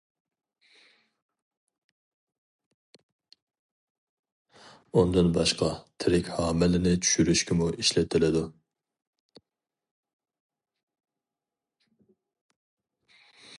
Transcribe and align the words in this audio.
ئۇندىن 4.95 5.29
باشقا 5.37 5.69
تىرىك 6.05 6.31
ھامىلىنى 6.39 6.95
چۈشۈرۈشكىمۇ 7.09 7.69
ئىشلىتىدۇ. 7.75 8.43